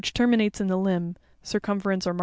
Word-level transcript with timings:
terminates 0.09 0.59
in 0.59 0.67
the 0.67 0.77
limb, 0.77 1.15
circum 1.43 1.79
ference 1.79 2.07
or 2.07 2.13
margin. 2.15 2.19